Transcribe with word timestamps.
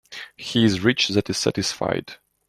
He 0.35 0.65
is 0.65 0.79
rich 0.79 1.09
that 1.09 1.29
is 1.29 1.37
satisfied. 1.37 2.15